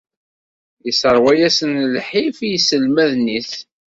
[0.85, 3.53] Yesseṛwa-asen lḥif i yiselmaden-is.